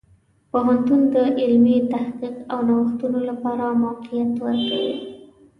پوهنتون 0.51 1.01
د 1.15 1.17
علمي 1.41 1.77
تحقیق 1.93 2.35
او 2.51 2.59
نوښتونو 2.69 3.19
لپاره 3.29 3.65
موقعیت 3.83 4.31
ورکوي. 4.43 4.91